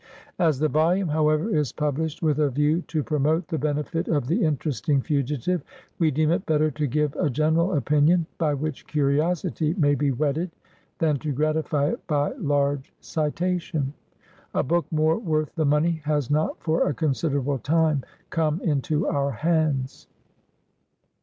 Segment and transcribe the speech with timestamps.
[0.39, 4.41] As the volume, however, is published with a view to promote the benefit of the
[4.43, 5.61] interesting fugitive,
[5.99, 10.49] we deem it better to give a general opinion, by which curiosity may be whetted,
[10.97, 13.93] than to gratify it by large citation.
[14.55, 16.57] A book more worth the money has not.
[16.63, 20.07] for a considerable time, come into our hands.